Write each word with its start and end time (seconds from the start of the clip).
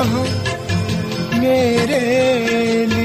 رہو 0.00 0.22
میرے 1.40 2.00
لیے 2.86 2.99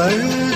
کر 0.00 0.49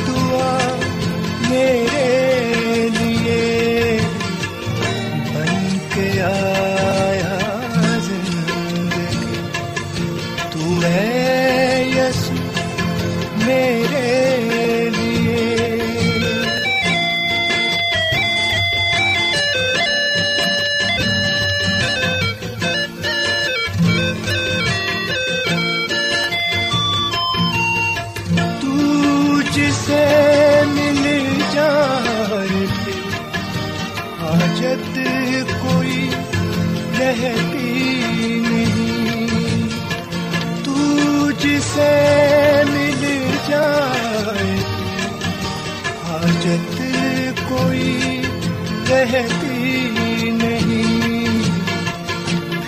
رہتی 49.65 50.31
نہیں۔ 50.31 51.43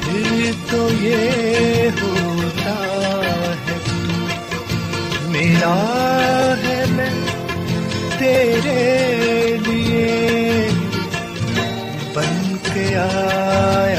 پھر 0.03 0.53
تو 0.71 0.89
یہ 1.01 1.89
ہوتا 2.03 2.75
ہے، 3.57 3.79
میرا 5.29 5.75
ہے 6.65 6.85
میں 6.89 7.11
تیرے 8.19 9.57
لیے، 9.67 10.69
بن 12.15 12.57
کے 12.75 12.97
آیا 12.97 13.96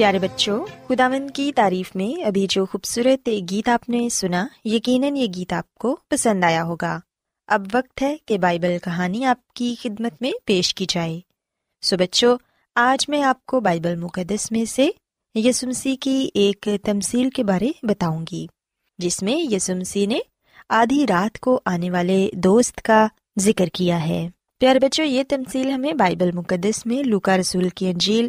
پیارے 0.00 0.18
بچوں 0.18 0.66
خداون 0.88 1.30
کی 1.30 1.52
تعریف 1.56 1.96
میں 1.96 2.24
ابھی 2.24 2.46
جو 2.50 2.66
خوبصورت 2.66 3.28
گیت 3.50 3.68
آپ 3.68 3.88
نے 3.88 4.08
سنا، 4.08 4.46
یقیناً 4.64 5.16
یہ 5.16 5.26
گیت 5.36 5.52
آپ 5.52 5.74
کو 5.74 5.96
پسند 6.08 6.44
آیا 6.44 6.64
ہوگا۔ 6.64 7.00
اب 7.46 7.66
وقت 7.74 8.02
ہے 8.02 8.16
کہ 8.26 8.38
بائبل 8.38 8.76
کہانی 8.84 9.24
آپ 9.24 9.48
کی 9.48 9.74
خدمت 9.82 10.22
میں 10.22 10.32
پیش 10.44 10.74
کی 10.74 10.86
جائے۔ 10.88 11.20
سو 11.82 11.96
بچوں، 11.96 12.38
آج 12.74 13.08
میں 13.08 13.22
آپ 13.22 13.46
کو 13.46 13.60
بائبل 13.60 13.96
مقدس 13.96 14.52
میں 14.52 14.64
سے 14.64 14.88
یسمسی 15.34 15.96
کی 15.96 16.28
ایک 16.34 16.68
تمصیل 16.84 17.30
کے 17.30 17.44
بارے 17.44 17.70
بتاؤں 17.82 18.24
گی، 18.32 18.46
جس 18.98 19.22
میں 19.22 19.54
یسمسی 19.54 20.06
نے 20.06 20.18
آدھی 20.68 21.06
رات 21.06 21.40
کو 21.40 21.60
آنے 21.64 21.90
والے 21.90 22.30
دوست 22.32 22.82
کا 22.82 23.06
ذکر 23.38 23.66
کیا 23.66 24.06
ہے۔ 24.06 24.28
پیارے 24.58 24.78
بچوں، 24.78 25.04
یہ 25.04 25.22
تمصیل 25.28 25.70
ہمیں 25.70 25.92
بائبل 25.92 26.32
مقدس 26.32 26.86
میں 26.86 27.02
لوکا 27.02 27.36
رسول 27.36 27.68
کی 27.68 27.90
انجیل 27.90 28.28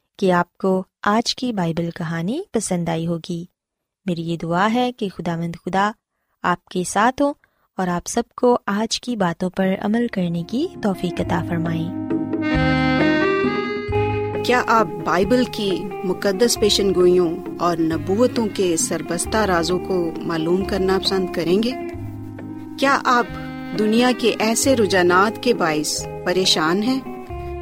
کہ 0.21 0.31
آپ 0.31 0.57
کو 0.57 0.83
آج 1.03 1.35
کی 1.35 1.53
بائبل 1.53 1.89
کہانی 1.89 2.41
پسند 2.51 2.89
آئی 2.89 3.07
ہوگی۔ 3.07 3.45
میری 4.05 4.21
یہ 4.21 4.37
دعا 4.37 4.73
ہے 4.73 4.91
کہ 4.91 5.09
خدا 5.09 5.35
مند 5.35 5.55
خدا 5.65 5.91
آپ 6.43 6.65
کے 6.65 6.83
ساتھ 6.83 7.21
ہو 7.21 7.33
اور 7.77 7.87
آپ 7.87 8.07
سب 8.07 8.23
کو 8.35 8.57
آج 8.65 9.01
کی 9.01 9.15
باتوں 9.15 9.49
پر 9.49 9.69
عمل 9.81 10.07
کرنے 10.13 10.43
کی 10.43 10.67
توفیق 10.83 11.21
عطا 11.21 11.43
فرمائیں۔ 11.49 12.09
کیا 14.43 14.63
آپ 14.67 14.87
بائبل 15.05 15.43
کی 15.51 15.83
مقدس 16.03 16.59
پیشن 16.59 16.95
گوئیوں 16.95 17.37
اور 17.59 17.77
نبوتوں 17.77 18.47
کے 18.53 18.77
سربستہ 18.77 19.37
رازوں 19.37 19.79
کو 19.79 20.11
معلوم 20.17 20.65
کرنا 20.65 20.99
پسند 21.03 21.33
کریں 21.33 21.63
گے؟ 21.63 21.71
کیا 22.79 23.01
آپ 23.05 23.27
دنیا 23.79 24.11
کے 24.17 24.35
ایسے 24.39 24.75
رجحانات 24.75 25.43
کے 25.43 25.53
باعث 25.53 26.05
پریشان 26.25 26.83
ہیں؟ 26.83 27.10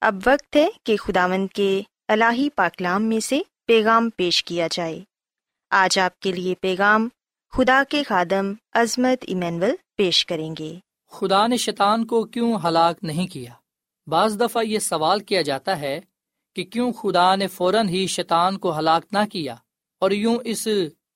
اب 0.00 0.14
وقت 0.26 0.56
ہے 0.56 0.68
کہ 0.84 0.96
خدا 0.96 1.26
مند 1.26 1.48
کے 1.54 1.82
الہی 2.08 2.50
پاکلام 2.50 3.02
میں 3.02 3.20
سے 3.20 3.40
پیغام 3.66 4.10
پیش 4.16 4.44
کیا 4.44 4.68
جائے۔ 4.70 5.00
آج 5.70 5.98
آپ 5.98 6.20
کے 6.20 6.32
لیے 6.32 6.54
پیغام 6.60 7.08
خدا 7.52 7.82
کے 7.88 8.02
خادم 8.02 8.52
عظمت 8.72 9.24
ایمینول 9.26 9.70
پیش 9.96 10.26
کریں 10.26 10.54
گے۔ 10.58 10.74
خدا 11.10 11.46
نے 11.46 11.56
شیطان 11.56 12.06
کو 12.06 12.24
کیوں 12.24 12.58
ہلاک 12.64 12.98
نہیں 13.02 13.26
کیا؟ 13.26 13.50
بعض 14.06 14.40
دفعہ 14.40 14.62
یہ 14.62 14.78
سوال 14.78 15.20
کیا 15.20 15.42
جاتا 15.42 15.80
ہے 15.80 16.00
کہ 16.54 16.64
کیوں 16.64 16.92
خدا 16.92 17.36
نے 17.36 17.46
فوراً 17.46 17.88
ہی 17.88 18.06
شیطان 18.06 18.58
کو 18.58 18.78
ہلاک 18.78 19.04
نہ 19.12 19.24
کیا 19.32 19.54
اور 19.98 20.10
یوں 20.10 20.36
اس 20.44 20.68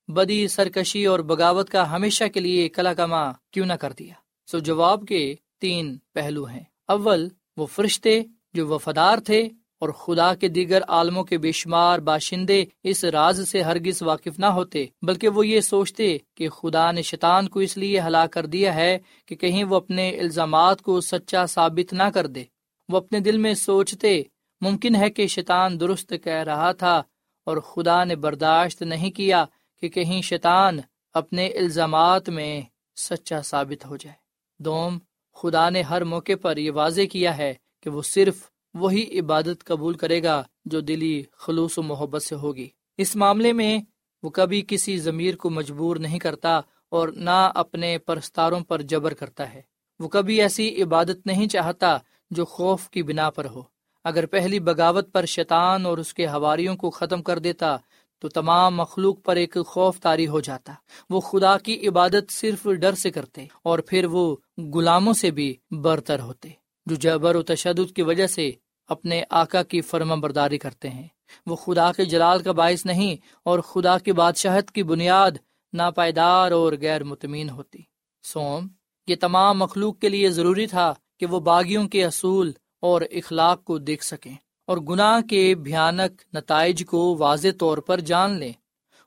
بدی 0.07 0.47
سرکشی 0.47 1.05
اور 1.05 1.19
بغاوت 1.19 1.69
کا 1.69 1.95
ہمیشہ 1.95 2.23
کے 2.33 2.39
لیے 2.39 2.69
کلا 2.69 2.93
کما 2.93 3.31
کیوں 3.31 3.65
نہ 3.65 3.73
کر 3.73 3.93
دیا؟ 3.93 4.13
سو 4.51 4.59
جواب 4.59 5.05
کے 5.07 5.35
تین 5.59 5.97
پہلو 6.13 6.45
ہیں۔ 6.45 6.63
اول، 6.87 7.29
وہ 7.57 7.65
فرشتے 7.65 8.21
جو 8.53 8.67
وفادار 8.67 9.17
تھے 9.17 9.49
اور 9.79 9.89
خدا 9.89 10.35
کے 10.35 10.47
دیگر 10.47 10.81
عالموں 10.87 11.23
کے 11.23 11.37
بے 11.37 11.51
شمار 11.51 11.99
باشندے 11.99 12.65
اس 12.83 13.03
راز 13.03 13.49
سے 13.49 13.61
ہرگز 13.61 14.01
واقف 14.03 14.39
نہ 14.39 14.45
ہوتے، 14.45 14.85
بلکہ 15.01 15.29
وہ 15.29 15.47
یہ 15.47 15.61
سوچتے 15.61 16.17
کہ 16.35 16.49
خدا 16.49 16.91
نے 16.91 17.01
شیطان 17.01 17.47
کو 17.47 17.59
اس 17.59 17.77
لیے 17.77 17.99
ہلاک 17.99 18.31
کر 18.31 18.45
دیا 18.45 18.75
ہے 18.75 18.97
کہ 19.25 19.35
کہیں 19.35 19.63
وہ 19.63 19.75
اپنے 19.75 20.09
الزامات 20.09 20.81
کو 20.81 21.01
سچا 21.01 21.45
ثابت 21.45 21.93
نہ 21.93 22.03
کر 22.03 22.27
دے۔ 22.27 22.43
وہ 22.89 22.97
اپنے 22.97 23.19
دل 23.19 23.37
میں 23.37 23.53
سوچتے، 23.53 24.21
ممکن 24.61 24.95
ہے 24.95 25.09
کہ 25.09 25.27
شیطان 25.27 25.79
درست 25.79 26.13
کہہ 26.23 26.43
رہا 26.47 26.71
تھا 26.71 27.03
اور 27.45 27.57
خدا 27.57 28.03
نے 28.03 28.15
برداشت 28.15 28.81
نہیں 28.81 29.11
کیا 29.11 29.45
کہ 29.81 29.89
کہیں 29.89 30.21
شیطان 30.21 30.79
اپنے 31.13 31.47
الزامات 31.47 32.29
میں 32.29 32.61
سچا 32.95 33.41
ثابت 33.41 33.85
ہو 33.85 33.97
جائے۔ 33.97 34.15
دوم، 34.63 34.97
خدا 35.35 35.69
نے 35.69 35.81
ہر 35.81 36.03
موقع 36.03 36.31
پر 36.41 36.57
یہ 36.57 36.71
واضح 36.71 37.01
کیا 37.11 37.37
ہے 37.37 37.53
کہ 37.81 37.89
وہ 37.89 38.01
صرف 38.01 38.35
وہی 38.73 39.19
عبادت 39.19 39.63
قبول 39.63 39.93
کرے 39.93 40.23
گا 40.23 40.43
جو 40.65 40.79
دلی 40.79 41.23
خلوص 41.33 41.77
و 41.77 41.81
محبت 41.81 42.23
سے 42.23 42.35
ہوگی۔ 42.35 42.69
اس 42.97 43.15
معاملے 43.15 43.53
میں 43.53 43.79
وہ 44.23 44.29
کبھی 44.29 44.65
کسی 44.67 44.97
ضمیر 44.97 45.35
کو 45.35 45.49
مجبور 45.49 45.95
نہیں 45.95 46.19
کرتا 46.19 46.59
اور 46.89 47.07
نہ 47.07 47.51
اپنے 47.55 47.97
پرستاروں 47.97 48.59
پر 48.59 48.81
جبر 48.81 49.13
کرتا 49.13 49.53
ہے۔ 49.53 49.61
وہ 49.99 50.07
کبھی 50.07 50.41
ایسی 50.41 50.83
عبادت 50.83 51.25
نہیں 51.25 51.47
چاہتا 51.47 51.97
جو 52.31 52.45
خوف 52.45 52.89
کی 52.89 53.03
بنا 53.03 53.29
پر 53.29 53.45
ہو۔ 53.45 53.61
اگر 54.03 54.25
پہلی 54.25 54.59
بغاوت 54.59 55.13
پر 55.13 55.25
شیطان 55.25 55.85
اور 55.85 55.97
اس 55.97 56.13
کے 56.13 56.27
ہواریوں 56.27 56.75
کو 56.75 56.89
ختم 56.89 57.23
کر 57.23 57.39
دیتا 57.39 57.77
تو 58.19 58.29
تمام 58.29 58.75
مخلوق 58.75 59.23
پر 59.23 59.35
ایک 59.35 59.57
خوف 59.67 59.99
تاری 59.99 60.27
ہو 60.27 60.39
جاتا۔ 60.39 60.73
وہ 61.09 61.19
خدا 61.19 61.57
کی 61.57 61.87
عبادت 61.87 62.31
صرف 62.31 62.67
ڈر 62.81 62.93
سے 62.93 63.11
کرتے 63.11 63.45
اور 63.63 63.79
پھر 63.79 64.05
وہ 64.05 64.35
غلاموں 64.73 65.13
سے 65.13 65.31
بھی 65.31 65.55
برتر 65.71 66.19
ہوتے۔ 66.19 66.60
جو 66.85 66.95
جبر 66.95 67.35
و 67.35 67.41
تشدد 67.41 67.95
کی 67.95 68.01
وجہ 68.01 68.27
سے 68.27 68.51
اپنے 68.87 69.23
آقا 69.29 69.63
کی 69.63 69.81
فرما 69.81 70.15
برداری 70.15 70.57
کرتے 70.57 70.89
ہیں۔ 70.89 71.07
وہ 71.45 71.55
خدا 71.55 71.91
کے 71.91 72.05
جلال 72.05 72.43
کا 72.43 72.51
باعث 72.51 72.85
نہیں 72.85 73.15
اور 73.45 73.59
خدا 73.59 73.97
کی 73.97 74.11
بادشاہت 74.11 74.71
کی 74.71 74.83
بنیاد 74.83 75.31
ناپائیدار 75.73 76.51
اور 76.51 76.73
غیر 76.81 77.03
مطمئن 77.03 77.49
ہوتی۔ 77.49 77.79
سوم، 78.23 78.67
یہ 79.07 79.15
تمام 79.21 79.57
مخلوق 79.57 79.99
کے 79.99 80.09
لیے 80.09 80.29
ضروری 80.29 80.67
تھا 80.67 80.93
کہ 81.19 81.25
وہ 81.25 81.39
باغیوں 81.39 81.87
کے 81.87 82.05
اصول 82.05 82.51
اور 82.81 83.01
اخلاق 83.11 83.63
کو 83.63 83.77
دیکھ 83.77 84.03
سکیں 84.03 84.35
اور 84.67 84.77
گناہ 84.77 85.21
کے 85.21 85.55
بھیانک 85.55 86.35
نتائج 86.35 86.85
کو 86.85 87.15
واضح 87.19 87.47
طور 87.59 87.77
پر 87.77 87.99
جان 87.99 88.31
لیں۔ 88.31 88.53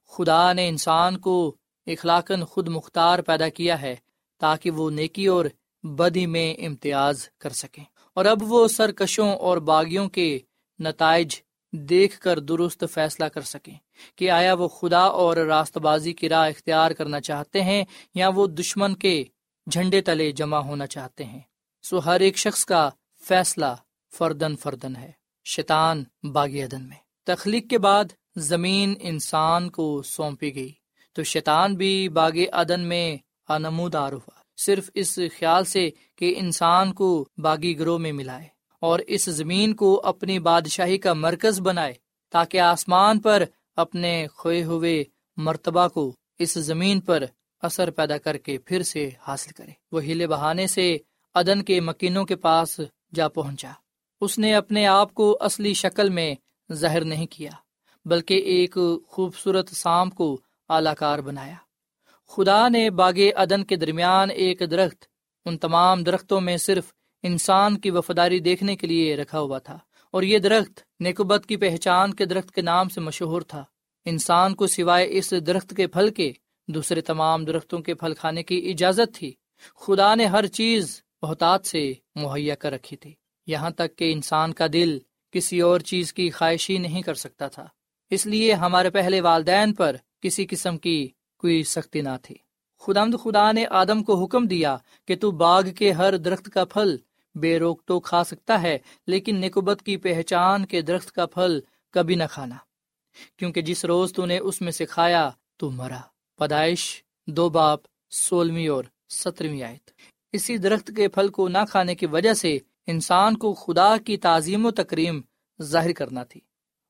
خدا 0.08 0.52
نے 0.52 0.68
انسان 0.68 1.18
کو 1.18 1.56
اخلاقاً 1.86 2.42
خود 2.42 2.68
مختار 2.68 3.18
پیدا 3.18 3.48
کیا 3.48 3.82
ہے 3.82 3.96
تاکہ 4.40 4.70
وہ 4.70 4.90
نیکی 4.90 5.26
اور 5.26 5.44
بدی 5.84 6.26
میں 6.26 6.54
امتیاز 6.66 7.28
کر 7.38 7.50
سکیں۔ 7.50 7.84
اور 8.14 8.24
اب 8.24 8.38
وہ 8.42 8.68
سرکشوں 8.68 9.34
اور 9.34 9.56
باغیوں 9.56 10.08
کے 10.08 10.38
نتائج 10.78 11.36
دیکھ 11.72 12.20
کر 12.20 12.38
درست 12.38 12.84
فیصلہ 12.92 13.24
کر 13.24 13.40
سکیں 13.40 13.74
کہ 14.16 14.30
آیا 14.30 14.54
وہ 14.54 14.68
خدا 14.68 15.00
اور 15.00 15.36
راست 15.36 15.78
بازی 15.78 16.12
کی 16.12 16.28
راہ 16.28 16.48
اختیار 16.48 16.90
کرنا 16.90 17.20
چاہتے 17.20 17.62
ہیں 17.62 17.84
یا 18.14 18.28
وہ 18.28 18.46
دشمن 18.46 18.94
کے 18.94 19.24
جھنڈے 19.70 20.00
تلے 20.00 20.32
جمع 20.32 20.56
ہونا 20.56 20.86
چاہتے 20.86 21.24
ہیں۔ 21.24 21.40
سو 21.82 21.98
ہر 21.98 22.20
ایک 22.20 22.36
شخص 22.38 22.64
کا 22.64 22.90
فیصلہ 23.28 23.74
فردن 24.18 24.56
فردن 24.56 24.96
ہے۔ 24.96 25.12
شیطان 25.44 26.04
باغ 26.32 26.48
عدن 26.48 26.88
میں۔ 26.88 26.96
تخلیق 27.24 27.70
کے 27.70 27.78
بعد 27.78 28.04
زمین 28.36 28.94
انسان 29.00 29.70
کو 29.70 30.02
سونپی 30.02 30.54
گئی۔ 30.54 30.72
تو 31.12 31.22
شیطان 31.22 31.74
بھی 31.74 32.08
باغ 32.08 32.38
عدن 32.52 32.80
میں 32.80 33.16
انمودار 33.48 34.12
ہوا۔ 34.12 34.43
صرف 34.56 34.90
اس 34.94 35.16
خیال 35.16 35.64
سے 35.64 35.90
کہ 36.16 36.34
انسان 36.36 36.92
کو 36.92 37.28
باغی 37.38 37.78
گروہ 37.78 37.98
میں 37.98 38.12
ملائے 38.12 38.46
اور 38.80 38.98
اس 38.98 39.24
زمین 39.24 39.74
کو 39.74 40.00
اپنی 40.04 40.38
بادشاہی 40.38 40.98
کا 40.98 41.12
مرکز 41.12 41.60
بنائے 41.60 41.94
تاکہ 42.30 42.60
آسمان 42.60 43.20
پر 43.20 43.42
اپنے 43.76 44.26
کھوئے 44.36 44.64
ہوئے 44.64 45.04
مرتبہ 45.36 45.88
کو 45.88 46.12
اس 46.38 46.54
زمین 46.54 47.00
پر 47.00 47.24
اثر 47.62 47.90
پیدا 47.90 48.18
کر 48.18 48.36
کے 48.36 48.58
پھر 48.58 48.82
سے 48.82 49.10
حاصل 49.28 49.50
کرے۔ 49.50 49.70
وہ 49.92 50.02
ہلے 50.02 50.26
بہانے 50.26 50.66
سے 50.66 50.96
عدن 51.34 51.62
کے 51.62 51.80
مکینوں 51.80 52.24
کے 52.24 52.36
پاس 52.36 52.80
جا 53.14 53.28
پہنچا۔ 53.28 53.70
اس 54.20 54.38
نے 54.38 54.54
اپنے 54.54 54.86
آپ 54.86 55.14
کو 55.14 55.36
اصلی 55.40 55.74
شکل 55.74 56.08
میں 56.08 56.34
ظاہر 56.72 57.04
نہیں 57.04 57.26
کیا، 57.26 57.50
بلکہ 58.04 58.34
ایک 58.34 58.78
خوبصورت 59.06 59.68
سام 59.68 60.10
کو 60.10 60.40
اعلی 60.68 60.90
کار 60.98 61.18
بنایا۔ 61.18 61.54
خدا 62.28 62.68
نے 62.68 62.90
باغ 62.90 63.18
عدن 63.36 63.64
کے 63.64 63.76
درمیان 63.76 64.30
ایک 64.30 64.62
درخت، 64.70 65.04
ان 65.44 65.58
تمام 65.58 66.02
درختوں 66.02 66.40
میں 66.40 66.56
صرف 66.56 66.84
انسان 67.22 67.78
کی 67.78 67.90
وفاداری 67.90 68.40
دیکھنے 68.40 68.76
کے 68.76 68.86
لیے 68.86 69.16
رکھا 69.16 69.40
ہوا 69.40 69.58
تھا۔ 69.58 69.78
اور 70.10 70.22
یہ 70.22 70.38
درخت 70.38 70.80
نیکوبت 71.00 71.46
کی 71.46 71.56
پہچان 71.56 72.14
کے 72.14 72.24
درخت 72.24 72.50
کے 72.50 72.62
نام 72.62 72.88
سے 72.88 73.00
مشہور 73.00 73.42
تھا۔ 73.42 73.64
انسان 74.04 74.54
کو 74.54 74.66
سوائے 74.66 75.06
اس 75.10 75.34
درخت 75.46 75.74
کے 75.76 75.86
پھل 75.86 76.08
کے، 76.08 76.32
دوسرے 76.68 77.00
تمام 77.00 77.44
درختوں 77.44 77.78
کے 77.78 77.94
پھل 77.94 78.14
کھانے 78.14 78.42
کی 78.42 78.70
اجازت 78.70 79.14
تھی۔ 79.14 79.32
خدا 79.74 80.14
نے 80.14 80.26
ہر 80.26 80.46
چیز 80.46 81.02
بہتات 81.22 81.66
سے 81.66 81.92
مہیا 82.14 82.54
کر 82.54 82.72
رکھی 82.72 82.96
تھی۔ 82.96 83.14
یہاں 83.46 83.70
تک 83.70 83.96
کہ 83.96 84.12
انسان 84.12 84.52
کا 84.52 84.66
دل 84.72 84.98
کسی 85.32 85.60
اور 85.60 85.80
چیز 85.80 86.14
کی 86.14 86.30
خواہشی 86.30 86.78
نہیں 86.78 87.02
کر 87.02 87.14
سکتا 87.14 87.48
تھا۔ 87.48 87.66
اس 88.10 88.26
لیے 88.26 88.52
ہمارے 88.52 88.90
پہلے 88.90 89.20
والدین 89.20 89.74
پر 89.74 89.96
کسی 90.22 90.46
قسم 90.50 90.78
کی 90.78 91.08
کوئی 91.44 91.62
سختی 91.62 92.00
نہ 92.00 92.08
تھی۔ 92.22 92.34
خدمد 92.78 93.14
خدا 93.24 93.52
نے 93.52 93.66
آدم 93.70 94.02
کو 94.02 94.24
حکم 94.24 94.46
دیا 94.46 94.76
کہ 95.06 95.16
تو 95.16 95.30
باغ 95.30 95.62
کے 95.76 95.92
ہر 95.92 96.16
درخت 96.16 96.50
کا 96.50 96.64
پھل 96.64 96.96
بے 97.34 97.58
روک 97.58 97.82
تو 97.84 98.00
کھا 98.00 98.24
سکتا 98.24 98.62
ہے، 98.62 98.78
لیکن 99.06 99.36
نکوبت 99.40 99.82
کی 99.82 99.96
پہچان 99.96 100.66
کے 100.66 100.80
درخت 100.80 101.12
کا 101.12 101.26
پھل 101.26 101.60
کبھی 101.90 102.14
نہ 102.14 102.24
کھانا۔ 102.30 102.54
کیونکہ 103.36 103.62
جس 103.62 103.84
روز 103.84 104.12
تو 104.12 104.26
نے 104.26 104.38
اس 104.38 104.60
میں 104.60 104.72
سے 104.72 104.86
کھایا 104.86 105.30
تو 105.56 105.70
مرا۔ 105.70 106.00
پیدائش 106.38 107.02
دو 107.26 107.48
باپ، 107.48 107.80
سولہویں 108.10 108.68
اور 108.68 108.84
سترویں 109.08 109.62
آیت۔ 109.62 109.90
اسی 110.32 110.56
درخت 110.56 110.90
کے 110.96 111.08
پھل 111.08 111.28
کو 111.28 111.48
نہ 111.48 111.58
کھانے 111.70 111.94
کی 111.94 112.06
وجہ 112.06 112.34
سے 112.34 112.58
انسان 112.86 113.36
کو 113.36 113.54
خدا 113.54 113.96
کی 113.96 114.16
تعظیم 114.16 114.66
و 114.66 114.70
تکریم 114.70 115.20
ظاہر 115.62 115.92
کرنا 115.92 116.24
تھی۔ 116.24 116.40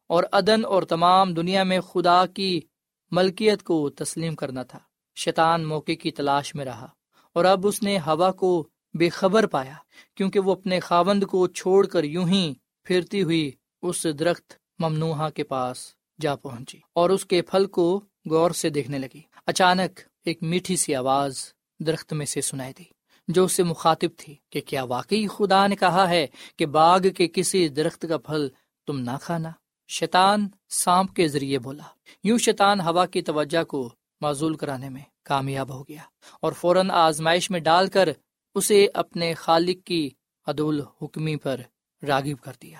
اور 0.06 0.25
عدن 0.32 0.64
اور 0.64 0.82
تمام 0.82 1.34
دنیا 1.34 1.62
میں 1.62 1.80
خدا 1.80 2.26
کی 2.26 2.61
ملکیت 3.14 3.62
کو 3.62 3.90
تسلیم 3.90 4.35
کرنا 4.35 4.62
تھا۔ 4.62 4.78
شیطان 5.16 5.64
موقع 5.64 5.92
کی 5.92 6.11
تلاش 6.11 6.54
میں 6.54 6.64
رہا 6.64 6.88
اور 7.33 7.44
اب 7.44 7.66
اس 7.66 7.83
نے 7.83 7.99
ہوا 7.99 8.30
کو 8.33 8.68
بے 8.94 9.09
خبر 9.09 9.47
پایا 9.47 9.75
کیونکہ 10.14 10.40
وہ 10.40 10.52
اپنے 10.52 10.80
خاوند 10.80 11.25
کو 11.25 11.47
چھوڑ 11.49 11.87
کر 11.87 12.04
یوں 12.04 12.28
ہی 12.28 12.54
پھرتی 12.87 13.23
ہوئی 13.23 13.50
اس 13.83 14.06
درخت 14.18 14.52
ممنوہا 14.78 15.30
کے 15.30 15.44
پاس 15.44 15.78
جا 16.21 16.35
پہنچی 16.37 16.78
اور 16.92 17.11
اس 17.11 17.25
کے 17.26 17.42
پھل 17.42 17.66
کو 17.66 17.87
غور 18.30 18.50
سے 18.50 18.68
دیکھنے 18.71 18.99
لگی۔ 18.99 19.21
اچانک 19.47 20.00
ایک 20.25 20.42
میٹھی 20.42 20.76
سی 20.76 20.94
آواز 20.94 21.37
درخت 21.80 22.12
میں 22.12 22.26
سے 22.26 22.40
سنائی 22.40 22.73
دی، 22.78 22.85
جو 23.28 23.44
اسے 23.44 23.62
مخاطب 23.62 24.11
تھی 24.16 24.35
کہ 24.50 24.61
کیا 24.61 24.83
واقعی 24.85 25.26
خدا 25.26 25.66
نے 25.66 25.76
کہا 25.76 26.09
ہے 26.09 26.26
کہ 26.56 26.66
باغ 26.66 27.00
کے 27.16 27.28
کسی 27.28 27.68
درخت 27.68 28.04
کا 28.09 28.18
پھل 28.18 28.49
تم 28.87 28.99
نہ 29.00 29.16
کھانا؟ 29.23 29.50
شیطان 30.00 30.48
سانپ 30.68 31.14
کے 31.14 31.28
ذریعے 31.28 31.58
بولا۔ 31.58 31.82
یوں 32.24 32.38
شیطان 32.38 32.80
ہوا 32.80 33.06
کی 33.06 33.22
توجہ 33.22 33.64
کو 33.64 33.94
معذول 34.20 34.56
کرانے 34.56 34.88
میں 34.88 35.00
کامیاب 35.24 35.74
ہو 35.74 35.82
گیا 35.82 36.02
اور 36.40 36.52
فوراً 36.52 36.90
آزمائش 36.90 37.50
میں 37.50 37.60
ڈال 37.60 37.86
کر 37.86 38.08
اسے 38.54 38.86
اپنے 38.94 39.34
خالق 39.34 39.86
کی 39.86 40.10
عدول 40.46 40.80
حکمی 41.02 41.36
پر 41.36 41.60
راغب 42.08 42.44
کر 42.44 42.52
دیا۔ 42.62 42.78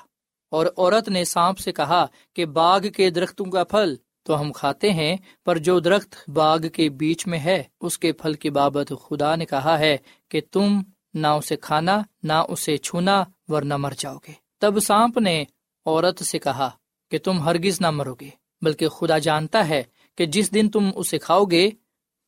اور 0.51 0.67
عورت 0.67 1.09
نے 1.09 1.25
سانپ 1.25 1.59
سے 1.59 1.73
کہا 1.73 2.07
کہ 2.37 2.47
باغ 2.47 2.81
کے 2.81 3.11
درختوں 3.11 3.47
کا 3.47 3.65
پھل 3.65 3.95
تو 4.23 4.41
ہم 4.41 4.53
کھاتے 4.53 4.91
ہیں، 4.91 5.17
پر 5.45 5.59
جو 5.59 5.81
درخت 5.81 6.31
باغ 6.31 6.59
کے 6.73 6.89
بیچ 6.89 7.27
میں 7.27 7.39
ہے، 7.39 7.63
اس 7.81 7.99
کے 7.99 8.13
پھل 8.13 8.35
کی 8.35 8.51
بابت 8.51 8.93
خدا 9.03 9.37
نے 9.37 9.45
کہا 9.45 9.79
ہے 9.79 9.97
کہ 10.29 10.41
تم 10.53 10.83
نہ 11.15 11.27
اسے 11.27 11.57
کھانا، 11.57 12.03
نہ 12.23 12.45
اسے 12.49 12.77
چھونا، 12.77 13.25
ورنہ 13.49 13.77
مر 13.77 13.93
جاؤ 13.99 14.17
گے۔ 14.29 14.33
تب 14.61 14.81
سانپ 14.81 15.19
نے 15.19 15.45
عورت 15.87 16.25
سے 16.25 16.39
کہا 16.39 16.71
کہ 17.15 17.19
تم 17.19 17.41
ہرگز 17.41 17.81
نہ 17.81 17.91
مرو 17.91 18.15
گے، 18.21 18.29
بلکہ 18.63 18.89
خدا 18.89 19.19
جانتا 19.19 19.69
ہے 19.69 19.83
کہ 20.17 20.27
جس 20.27 20.55
دن 20.55 20.71
تم 20.71 20.91
اسے 20.95 21.19
کھاؤ 21.19 21.45
گے، 21.45 21.71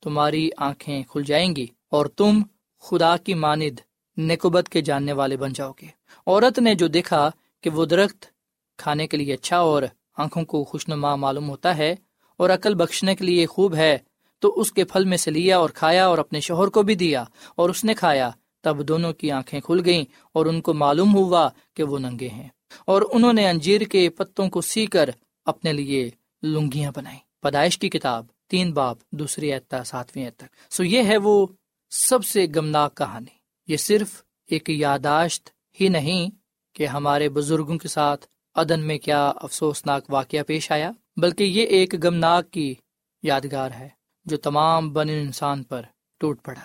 تمہاری 0.02 0.50
آنکھیں 0.56 1.02
کھل 1.02 1.22
جائیں 1.22 1.56
گی 1.56 1.66
اور 1.90 2.06
تم 2.06 2.42
خدا 2.80 3.16
کی 3.16 3.34
ماند 3.34 3.80
نکوبت 4.18 4.68
کے 4.68 4.80
جاننے 4.80 5.12
والے 5.12 5.36
بن 5.36 5.52
جاؤ 5.52 5.72
گے۔ 5.82 5.86
عورت 6.26 6.58
نے 6.58 6.74
جو 6.74 6.88
دیکھا 6.88 7.30
کہ 7.60 7.70
وہ 7.70 7.84
درخت 7.84 8.26
کھانے 8.78 9.06
کے 9.06 9.16
لیے 9.16 9.34
اچھا 9.34 9.58
اور 9.58 9.82
آنکھوں 10.16 10.44
کو 10.44 10.64
خوشنما 10.64 11.16
معلوم 11.16 11.48
ہوتا 11.50 11.76
ہے 11.76 11.94
اور 12.36 12.50
عقل 12.50 12.74
بخشنے 12.74 13.14
کے 13.14 13.24
لیے 13.24 13.46
خوب 13.46 13.74
ہے، 13.74 13.98
تو 14.38 14.60
اس 14.60 14.72
کے 14.72 14.84
پھل 14.84 15.04
میں 15.04 15.16
سے 15.16 15.30
لیا 15.30 15.58
اور 15.58 15.70
کھایا 15.70 16.06
اور 16.06 16.18
اپنے 16.18 16.40
شوہر 16.40 16.68
کو 16.68 16.82
بھی 16.82 16.94
دیا 16.94 17.24
اور 17.56 17.70
اس 17.70 17.84
نے 17.84 17.94
کھایا، 17.94 18.30
تب 18.60 18.88
دونوں 18.88 19.12
کی 19.12 19.30
آنکھیں 19.30 19.60
کھل 19.60 19.82
گئیں 19.84 20.04
اور 20.32 20.46
ان 20.46 20.60
کو 20.60 20.74
معلوم 20.74 21.14
ہوا 21.16 21.48
کہ 21.74 21.82
وہ 21.82 21.98
ننگے 21.98 22.28
ہیں۔ 22.28 22.48
اور 22.86 23.02
انہوں 23.12 23.32
نے 23.32 23.48
انجیر 23.48 23.80
کے 23.80 24.10
پتوں 24.10 24.50
کو 24.50 24.60
سی 24.60 24.86
کر 24.86 25.10
اپنے 25.44 25.72
لیے 25.72 26.10
لنگیاں 26.42 26.92
بنائی 26.96 27.18
پیدائش 27.42 27.78
کی 27.78 27.88
کتاب، 27.88 28.26
تین 28.48 28.72
باپ 28.72 28.98
دوسری 29.10 29.52
اعتا 29.52 29.84
ساتویں 29.84 30.30
تک۔ 30.30 30.72
سو 30.72 30.84
یہ 30.84 31.02
ہے 31.02 31.16
وہ 31.16 31.46
سب 31.90 32.24
سے 32.24 32.46
گمناک 32.56 32.96
کہانی۔ 32.96 33.36
یہ 33.66 33.76
صرف 33.76 34.22
ایک 34.46 34.70
یاداشت 34.70 35.50
ہی 35.80 35.88
نہیں 35.88 36.30
کہ 36.74 36.86
ہمارے 36.86 37.28
بزرگوں 37.28 37.78
کے 37.78 37.88
ساتھ 37.88 38.26
عدن 38.54 38.80
میں 38.80 38.98
کیا 38.98 39.32
افسوسناک 39.36 40.04
واقعہ 40.08 40.42
پیش 40.42 40.72
آیا، 40.72 40.90
بلکہ 41.16 41.44
یہ 41.44 41.66
ایک 41.66 42.04
گمناک 42.04 42.50
کی 42.50 42.74
یادگار 43.22 43.70
ہے 43.70 43.88
جو 44.24 44.36
تمام 44.36 44.92
بن 44.92 45.08
انسان 45.08 45.62
پر 45.62 45.82
ٹوٹ 46.18 46.42
پڑا۔ 46.42 46.60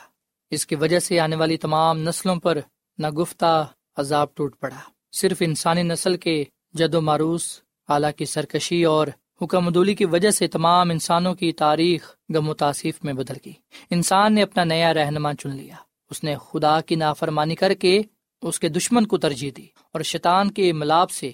اس 0.50 0.65
کی 0.65 0.75
وجہ 0.75 1.00
سے 1.00 1.20
آنے 1.20 1.36
والی 1.36 1.58
تمام 1.58 1.98
نسلوں 1.98 2.35
پر 2.35 2.57
نہ 2.98 3.09
گفتہ 3.09 3.68
عذاب 3.96 4.35
ٹوٹ 4.35 4.59
پڑا۔ 4.59 4.79
صرف 5.12 5.38
انسانی 5.40 5.84
نسل 5.84 6.18
کے 6.18 6.44
جد 6.74 6.96
و 6.96 7.02
معروس 7.02 7.62
اعلیٰ 7.90 8.12
کی 8.18 8.26
سرکشی 8.26 8.84
اور 8.84 9.08
حکم 9.42 9.68
عدولی 9.68 9.96
کی 9.96 10.06
وجہ 10.06 10.32
سے 10.32 10.48
تمام 10.48 10.90
انسانوں 10.90 11.36
کی 11.36 11.52
تاریخ 11.52 12.16
گم 12.36 12.50
و 12.50 12.54
تاثیف 12.54 13.04
میں 13.04 13.14
بدل 13.14 13.34
گئی۔ 13.46 13.54
انسان 13.90 14.36
نے 14.36 14.44
اپنا 14.44 14.64
نیا 14.64 14.94
رہنما 14.94 15.34
چن 15.34 15.50
لیا۔ 15.50 15.76
اس 16.10 16.24
نے 16.24 16.36
خدا 16.52 16.82
کی 16.82 16.96
نافرمانی 16.96 17.56
کر 17.56 17.74
کے 17.74 18.02
اس 18.42 18.60
کے 18.60 18.70
دشمن 18.70 19.06
کو 19.06 19.18
ترجیح 19.18 19.52
دی 19.58 19.66
اور 19.94 20.02
شیطان 20.02 20.52
کے 20.52 20.74
ملاب 20.74 21.12
سے 21.12 21.32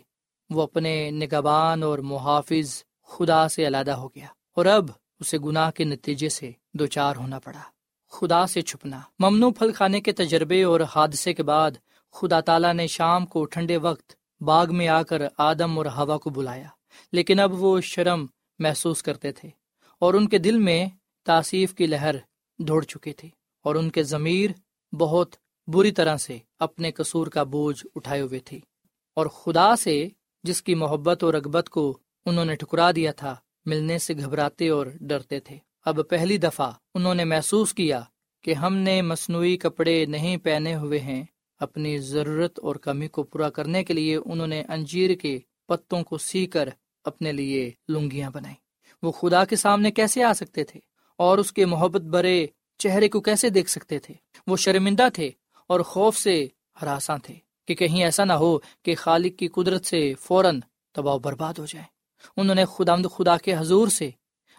وہ 0.49 0.61
اپنے 0.61 1.11
نگبان 1.11 1.83
اور 1.83 1.99
محافظ 1.99 2.83
خدا 3.07 3.47
سے 3.47 3.67
علیحدہ 3.67 3.91
ہو 3.91 4.07
گیا 4.07 4.27
اور 4.55 4.65
اب 4.65 4.85
اسے 5.19 5.37
گناہ 5.37 5.71
کے 5.71 5.83
نتیجے 5.83 6.29
سے 6.29 6.51
دو 6.73 6.85
چار 6.85 7.15
ہونا 7.15 7.39
پڑا۔ 7.39 7.61
خدا 8.11 8.47
سے 8.47 8.61
چھپنا، 8.61 8.99
ممنوع 9.19 9.51
پھل 9.51 9.71
کھانے 9.71 10.01
کے 10.01 10.11
تجربے 10.11 10.63
اور 10.63 10.79
حادثے 10.95 11.33
کے 11.33 11.43
بعد 11.43 11.71
خدا 12.15 12.39
تعالیٰ 12.39 12.73
نے 12.73 12.87
شام 12.87 13.25
کو 13.25 13.45
ٹھنڈے 13.45 13.77
وقت 13.77 14.13
باغ 14.41 14.75
میں 14.75 14.87
آ 14.87 15.01
کر 15.01 15.21
آدم 15.37 15.77
اور 15.77 15.85
ہوا 15.85 16.17
کو 16.17 16.29
بلایا، 16.29 16.67
لیکن 17.11 17.39
اب 17.39 17.63
وہ 17.63 17.79
شرم 17.81 18.25
محسوس 18.59 19.03
کرتے 19.03 19.31
تھے 19.31 19.49
اور 20.01 20.13
ان 20.13 20.27
کے 20.27 20.37
دل 20.37 20.57
میں 20.59 20.85
تاثیف 21.25 21.73
کی 21.73 21.87
لہر 21.87 22.15
دوڑ 22.59 22.83
چکی 22.83 23.13
تھی 23.13 23.29
اور 23.65 23.75
ان 23.75 23.89
کے 23.89 24.03
ضمیر 24.03 24.51
بہت 24.93 25.35
بری 25.67 25.91
طرح 25.91 26.17
سے 26.17 26.37
اپنے 26.59 26.91
قصور 26.91 27.27
کا 27.27 27.43
بوجھ 27.43 27.85
اٹھائے 27.95 28.21
ہوئے 28.21 28.39
تھی 28.39 28.59
اور 29.17 29.25
خدا 29.25 29.75
سے 29.75 30.07
جس 30.43 30.61
کی 30.61 30.75
محبت 30.75 31.23
اور 31.23 31.33
رغبت 31.33 31.69
کو 31.69 31.97
انہوں 32.25 32.45
نے 32.45 32.55
ٹھکرا 32.55 32.89
دیا 32.91 33.11
تھا، 33.11 33.35
ملنے 33.65 33.97
سے 33.97 34.13
گھبراتے 34.13 34.69
اور 34.69 34.87
ڈرتے 35.01 35.39
تھے۔ 35.39 35.57
اب 35.85 35.99
پہلی 36.09 36.37
دفعہ 36.37 36.71
انہوں 36.95 37.15
نے 37.15 37.23
محسوس 37.23 37.73
کیا 37.73 38.01
کہ 38.43 38.53
ہم 38.53 38.75
نے 38.77 39.01
مصنوعی 39.01 39.57
کپڑے 39.57 40.05
نہیں 40.05 40.37
پہنے 40.37 40.75
ہوئے 40.75 40.99
ہیں۔ 40.99 41.23
اپنی 41.59 41.97
ضرورت 41.97 42.59
اور 42.59 42.75
کمی 42.75 43.07
کو 43.07 43.23
پورا 43.23 43.49
کرنے 43.49 43.83
کے 43.83 43.93
لیے 43.93 44.15
انہوں 44.25 44.47
نے 44.47 44.63
انجیر 44.69 45.15
کے 45.15 45.39
پتوں 45.65 46.03
کو 46.03 46.17
سی 46.17 46.45
کر 46.45 46.69
اپنے 47.03 47.31
لیے 47.31 47.71
لنگیاں 47.89 48.29
بنائی 48.33 48.55
وہ 49.03 49.11
خدا 49.11 49.45
کے 49.45 49.55
سامنے 49.55 49.91
کیسے 49.91 50.23
آ 50.23 50.33
سکتے 50.33 50.63
تھے؟ 50.63 50.79
اور 51.17 51.37
اس 51.37 51.53
کے 51.53 51.65
محبت 51.65 52.01
برے 52.01 52.47
چہرے 52.77 53.09
کو 53.09 53.21
کیسے 53.21 53.49
دیکھ 53.49 53.69
سکتے 53.69 53.99
تھے؟ 53.99 54.13
وہ 54.47 54.57
شرمندہ 54.57 55.07
تھے 55.13 55.31
اور 55.67 55.79
خوف 55.79 56.17
سے 56.17 56.47
ہراساں 56.81 57.17
تھے 57.23 57.35
کہ 57.65 57.75
کہیں 57.75 58.03
ایسا 58.03 58.23
نہ 58.23 58.33
ہو 58.33 58.57
کہ 58.83 58.95
خالق 58.95 59.39
کی 59.39 59.47
قدرت 59.47 59.85
سے 59.85 60.13
فوراً 60.19 60.59
تباہ 60.91 61.17
برباد 61.17 61.53
ہو 61.59 61.65
جائے 61.65 61.85
انہوں 62.37 62.55
نے 62.55 62.65
خداوند 62.65 63.05
خدا 63.15 63.37
کے 63.37 63.55
حضور 63.55 63.87
سے 63.87 64.09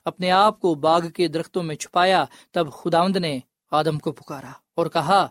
اپنے 0.04 0.30
آپ 0.30 0.60
کو 0.60 0.74
باغ 0.74 1.08
کے 1.08 1.28
درختوں 1.28 1.62
میں 1.62 1.74
چھپایا، 1.74 2.24
تب 2.50 2.72
خداوند 2.72 3.16
نے 3.16 3.38
آدم 3.70 3.98
کو 3.98 4.12
پکارا 4.12 4.52
اور 4.74 4.86
کہا 4.86 5.26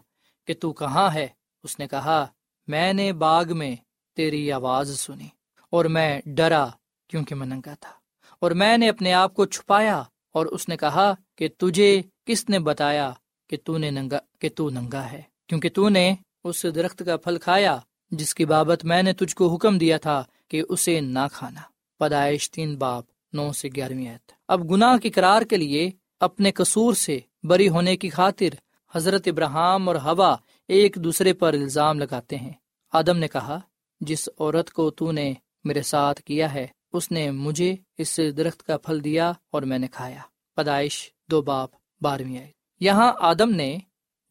کہ 0.45 0.53
تو 0.53 0.73
کہاں 0.73 1.13
ہے؟ 1.13 1.27
اس 1.63 1.79
نے 1.79 1.87
کہا، 1.87 2.25
میں 2.67 2.93
نے 2.93 3.13
باغ 3.13 3.57
میں 3.57 3.75
تیری 4.15 4.51
آواز 4.51 4.99
سنی 4.99 5.27
اور 5.69 5.85
میں 5.85 6.21
ڈرا 6.25 6.67
کیونکہ 7.07 7.35
میں 7.35 7.47
ننگا 7.47 7.73
تھا 7.79 7.91
اور 8.39 8.51
میں 8.51 8.77
نے 8.77 8.89
اپنے 8.89 9.13
آپ 9.13 9.33
کو 9.33 9.45
چھپایا 9.45 10.03
اور 10.31 10.45
اس 10.45 10.69
نے 10.69 10.77
کہا 10.77 11.13
کہ 11.35 11.47
تجھے 11.57 12.01
کس 12.25 12.49
نے 12.49 12.59
بتایا 12.59 13.11
کہ 13.49 13.57
تو 13.63 13.77
نے 13.77 13.91
ننگا 13.91 14.19
کہ 14.39 14.49
تو 14.55 14.69
ننگا 14.69 15.11
ہے 15.11 15.21
کیونکہ 15.47 15.69
تو 15.69 15.89
نے 15.89 16.15
اس 16.43 16.65
درخت 16.75 17.03
کا 17.05 17.17
پھل 17.17 17.37
کھایا 17.37 17.77
جس 18.11 18.35
کی 18.35 18.45
بابت 18.45 18.85
میں 18.85 19.03
نے 19.03 19.13
تجھ 19.13 19.35
کو 19.35 19.53
حکم 19.53 19.77
دیا 19.77 19.97
تھا 19.97 20.23
کہ 20.47 20.63
اسے 20.69 21.01
نہ 21.01 21.25
کھانا۔ 21.33 21.61
پیدائش 21.99 22.51
تین 22.51 22.75
باپ، 22.75 23.03
نو 23.33 23.51
سے 23.51 23.69
گیارہویں 23.75 24.17
اب 24.47 24.71
گناہ 24.71 24.97
کی 24.97 25.09
قرار 25.09 25.41
کے 25.41 25.57
لیے 25.57 25.89
اپنے 26.19 26.51
قصور 26.51 26.93
سے 26.93 27.19
بری 27.43 27.69
ہونے 27.69 27.97
کی 27.97 28.09
خاطر 28.09 28.55
حضرت 28.95 29.27
ابراہم 29.27 29.87
اور 29.87 29.95
ہوا 29.95 30.35
ایک 30.67 30.95
دوسرے 30.95 31.33
پر 31.33 31.53
الزام 31.53 31.99
لگاتے 31.99 32.35
ہیں۔ 32.35 32.53
آدم 32.93 33.17
نے 33.17 33.27
کہا، 33.27 33.59
جس 34.01 34.29
عورت 34.39 34.71
کو 34.71 34.89
تو 34.91 35.11
نے 35.11 35.33
میرے 35.63 35.81
ساتھ 35.81 36.21
کیا 36.21 36.53
ہے، 36.53 36.67
اس 36.93 37.11
نے 37.11 37.31
مجھے 37.31 37.75
اس 37.97 38.19
درخت 38.37 38.63
کا 38.63 38.77
پھل 38.77 39.03
دیا 39.03 39.31
اور 39.51 39.61
میں 39.61 39.79
نے 39.79 39.87
کھایا۔ 39.87 40.21
پیدائش 40.55 41.11
دو 41.31 41.41
باپ، 41.41 41.69
بارہویں 42.01 42.37
آئے 42.37 42.51
یہاں 42.79 43.13
آدم 43.19 43.49
نے 43.49 43.77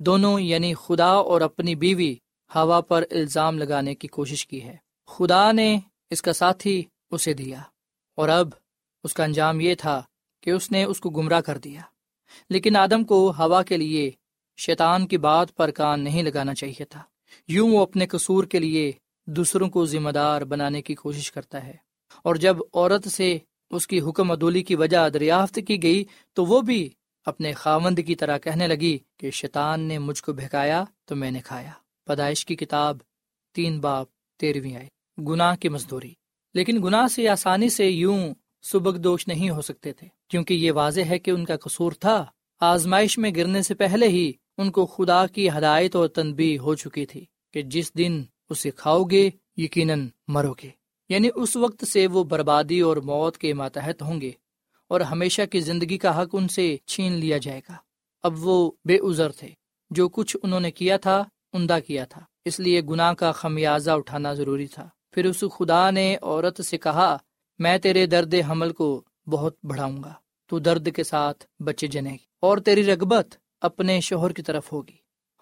دونوں 0.01 0.41
یعنی 0.41 0.75
خدا 0.75 1.11
اور 1.29 1.41
اپنی 1.41 1.75
بیوی، 1.75 2.15
ہوا 2.55 2.81
پر 2.81 3.05
الزام 3.11 3.59
لگانے 3.59 3.95
کی 3.95 4.09
کوشش 4.09 4.47
کی 4.47 4.63
ہے۔ 4.63 4.77
خدا 5.07 5.53
نے 5.53 5.79
اس 6.11 6.23
کا 6.23 6.33
ساتھی 6.33 6.83
اسے 7.11 7.33
دیا، 7.33 7.63
اور 8.15 8.29
اب 8.29 8.49
اس 9.05 9.15
کا 9.15 9.25
انجام 9.25 9.61
یہ 9.61 9.75
تھا 9.75 10.03
کہ 10.43 10.51
اس 10.51 10.71
نے 10.71 10.85
اس 10.85 11.01
کو 11.01 11.11
گمراہ 11.11 11.41
کر 11.41 11.59
دیا۔ 11.59 11.81
لیکن 12.51 12.77
آدم 12.77 13.05
کو 13.05 13.31
ہوا 13.39 13.63
کے 13.63 13.77
لیے 13.77 14.11
شیطان 14.57 15.07
کی 15.07 15.19
بات 15.19 15.55
پر 15.55 15.71
کان 15.71 16.01
نہیں 16.01 16.23
لگانا 16.23 16.55
چاہیے 16.55 16.85
تھا۔ 16.85 17.03
یوں 17.49 17.71
وہ 17.71 17.81
اپنے 17.81 18.07
قصور 18.07 18.45
کے 18.45 18.59
لیے 18.59 18.93
دوسروں 19.27 19.71
کو 19.71 19.87
ذمہ 19.87 20.11
دار 20.11 20.43
بنانے 20.43 20.83
کی 20.83 20.95
کوشش 20.95 21.33
کرتا 21.33 21.67
ہے۔ 21.67 21.75
اور 22.23 22.35
جب 22.35 22.57
عورت 22.75 23.09
سے 23.09 23.39
اس 23.71 23.87
کی 23.87 24.01
حکم 24.01 24.31
عدولی 24.31 24.63
کی 24.63 24.75
وجہ 24.75 25.09
دریافت 25.09 25.59
کی 25.67 25.83
گئی 25.83 26.05
تو 26.33 26.45
وہ 26.45 26.61
بھی 26.61 26.91
اپنے 27.25 27.53
خاوند 27.53 27.99
کی 28.07 28.15
طرح 28.15 28.39
کہنے 28.39 28.67
لگی 28.67 28.99
کہ 29.17 29.31
شیطان 29.31 29.81
نے 29.81 29.99
مجھ 29.99 30.23
کو 30.23 30.33
بہکایا 30.33 30.85
تو 31.05 31.17
میں 31.17 31.31
نے 31.31 31.41
کھایا۔ 31.45 31.71
پیدائش 32.07 32.47
کی 32.47 32.57
کتاب 32.57 32.97
تین 33.55 33.81
باپ 33.81 34.07
تیرہویں 34.39 34.77
آئے 34.77 34.89
گناہ 35.23 35.57
کی 35.57 35.69
مزدوری۔ 35.69 36.13
لیکن 36.55 36.83
گناہ 36.85 37.07
سے 37.09 37.29
آسانی 37.29 37.69
سے 37.69 37.91
یوں 37.91 38.35
سبک 38.63 38.97
دوش 38.97 39.29
نہیں 39.29 39.51
ہو 39.51 39.61
سکتے 39.61 39.93
تھے، 39.93 40.09
کیونکہ 40.29 40.55
یہ 40.55 40.73
واضح 40.73 41.01
ہے 41.01 41.19
کہ 41.19 41.31
ان 41.31 41.45
کا 41.45 41.57
قصور 41.57 41.93
تھا۔ 41.93 42.25
آزمائش 42.61 43.19
میں 43.19 43.31
گرنے 43.37 43.63
سے 43.63 43.75
پہلے 43.75 44.09
ہی 44.09 44.33
ان 44.59 44.71
کو 44.71 44.87
خدا 44.87 45.27
کی 45.27 45.51
ہدایت 45.51 45.97
اور 45.97 46.09
تنبی 46.09 46.59
ہو 46.59 46.75
چکی 46.75 47.07
تھی 47.07 47.25
کہ 47.53 47.63
جس 47.63 47.95
دن 47.95 48.23
اسے 48.51 48.71
کھاؤ 48.71 49.03
گے، 49.05 49.31
یقیناً 49.57 50.09
مرو 50.29 50.55
گے۔ 50.63 50.71
یعنی 51.09 51.29
اس 51.35 51.57
وقت 51.57 51.85
سے 51.93 52.07
وہ 52.07 52.25
بربادی 52.25 52.81
اور 52.81 52.97
موت 52.97 53.39
کے 53.39 53.55
ماتحت 53.55 54.03
ہوں 54.03 54.21
گے 54.21 54.31
اور 54.89 55.01
ہمیشہ 55.01 55.43
کی 55.51 55.61
زندگی 55.61 55.99
کا 55.99 56.23
حق 56.23 56.29
ان 56.33 56.49
سے 56.49 56.77
چھین 56.87 57.13
لیا 57.13 57.39
جائے 57.39 57.61
گا۔ 57.69 57.75
اب 58.23 58.47
وہ 58.47 58.71
بے 58.85 58.97
ازر 58.97 59.33
تھے۔ 59.33 59.49
جو 59.91 60.09
کچھ 60.09 60.37
انہوں 60.43 60.61
نے 60.61 60.71
کیا 60.71 60.97
تھا، 60.97 61.25
عمدہ 61.53 61.79
کیا 61.87 62.05
تھا۔ 62.05 62.21
اس 62.45 62.61
لیے 62.61 62.81
گناہ 62.81 63.13
کا 63.15 63.33
خمیازہ 63.33 63.91
اٹھانا 63.91 64.33
ضروری 64.33 64.67
تھا۔ 64.67 64.89
پھر 65.11 65.25
اس 65.25 65.45
خدا 65.59 65.91
نے 65.91 66.17
عورت 66.23 66.65
سے 66.65 66.79
کہا، 66.79 67.17
میں 67.59 67.79
تیرے 67.79 68.07
درد 68.07 68.35
حمل 68.51 68.73
کو 68.73 69.03
بہت 69.27 69.57
بڑھاؤں 69.63 70.03
گا۔ 70.05 70.13
تو 70.47 70.59
درد 70.59 70.89
کے 70.97 71.05
ساتھ 71.05 71.45
بچے 71.63 71.87
جنے 71.87 72.11
گی۔ 72.11 72.17
اور 72.41 72.59
تیری 72.59 72.85
رغبت 72.85 73.35
اپنے 73.67 74.01
شوہر 74.01 74.33
کی 74.33 74.43
طرف 74.43 74.73
ہوگی 74.73 74.97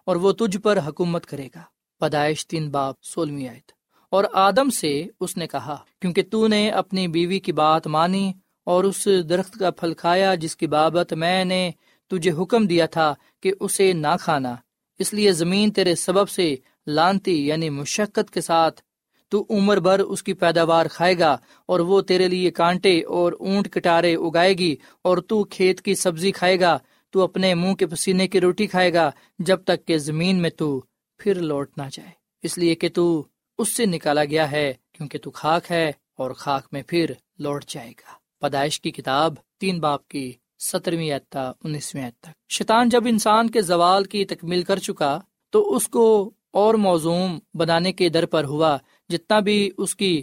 اور 0.07 0.17
وہ 0.17 0.33
تجھ 0.33 0.59
پر 0.59 0.79
حکومت 0.87 1.27
کرے 1.27 1.49
گا۔ 1.55 1.63
پیدائش 2.01 2.47
تین 2.47 2.71
باپ، 2.71 2.95
سولہویں 3.03 3.49
آیت۔ 3.49 3.73
اور 4.11 4.25
آدم 4.33 4.71
سے 4.71 5.07
اس 5.21 5.37
نے 5.37 5.47
کہا، 5.47 5.77
کیونکہ 6.01 6.23
تو 6.31 6.47
نے 6.49 6.71
اپنی 6.71 7.09
بیوی 7.09 7.41
کی 7.41 7.53
بات 7.53 7.87
مانی 7.87 8.33
اور 8.67 8.85
اس 8.85 9.09
درخت 9.29 9.59
کا 9.61 9.71
پھل 9.71 9.95
کھایا 9.95 10.35
جس 10.35 10.57
کی 10.57 10.67
بابت 10.67 11.13
میں 11.13 11.45
نے 11.45 11.71
تجھے 12.11 12.31
حکم 12.31 12.67
دیا 12.67 12.87
تھا 12.87 13.15
کہ 13.43 13.53
اسے 13.61 13.93
نہ 13.93 14.15
کھانا۔ 14.21 14.55
اس 14.99 15.15
لیے 15.15 15.33
زمین 15.33 15.73
تیرے 15.73 15.95
سبب 15.95 16.29
سے 16.29 16.57
لانتی 16.87 17.47
یعنی 17.49 17.71
مشقت 17.71 18.31
کے 18.31 18.41
ساتھ 18.41 18.81
تو 19.29 19.47
عمر 19.51 19.77
بھر 19.77 19.99
اس 19.99 20.23
کی 20.23 20.33
پیداوار 20.33 20.87
کھائے 20.93 21.19
گا 21.19 21.37
اور 21.67 21.81
وہ 21.81 22.01
تیرے 22.01 22.29
لیے 22.29 22.51
کانٹے 22.51 23.03
اور 23.03 23.33
اونٹ 23.41 23.69
کٹارے 23.71 24.15
اگائے 24.15 24.55
گی 24.55 24.77
اور 25.03 25.19
تو 25.19 25.45
کھیت 25.45 25.81
کی 25.81 25.95
سبزی 25.95 26.33
کھائے 26.33 26.61
گا۔ 26.61 26.79
تو 27.15 27.23
اپنے 27.23 27.55
منہ 27.55 27.75
کے 27.75 27.87
پسینے 27.87 28.29
کی 28.29 28.41
روٹی 28.41 28.67
کھائے 28.67 28.93
گا، 28.93 29.11
جب 29.39 29.65
تک 29.65 29.87
کہ 29.87 29.99
زمین 29.99 30.43
میں 30.43 30.51
تو 30.51 30.83
پھر 31.19 31.35
لوٹ 31.35 31.79
نہ 31.79 31.83
جائے۔ 31.93 32.11
اس 32.43 32.59
لیے 32.59 32.75
کہ 32.75 32.89
تو 32.89 33.27
اس 33.59 33.77
سے 33.77 33.87
نکالا 33.87 34.25
گیا 34.25 34.51
ہے، 34.51 34.73
کیونکہ 34.93 35.19
تو 35.19 35.31
خاک 35.31 35.71
ہے 35.71 35.93
اور 36.19 36.31
خاک 36.31 36.67
میں 36.73 36.83
پھر 36.87 37.11
لوٹ 37.39 37.65
جائے 37.65 37.91
گا۔ 37.91 38.13
پیدائش 38.41 38.81
کی 38.81 38.91
کتاب 38.91 39.35
تین 39.61 39.81
باپ 39.81 40.09
کی 40.09 40.33
سترویں 40.59 41.19
انیسویں 41.65 42.11
تک۔ 42.21 42.53
شیطان 42.53 42.89
جب 42.89 43.03
انسان 43.07 43.51
کے 43.51 43.63
زوال 43.63 44.05
کی 44.05 44.25
تکمیل 44.25 44.63
کر 44.63 44.79
چکا، 44.79 45.21
تو 45.51 45.77
اس 45.77 45.89
کو 45.89 46.31
اور 46.51 46.75
موزوم 46.75 47.39
بنانے 47.55 47.93
کے 47.93 48.09
در 48.09 48.27
پر 48.27 48.45
ہوا، 48.45 48.79
جتنا 49.09 49.41
بھی 49.41 49.71
اس 49.79 49.97
کی 49.97 50.23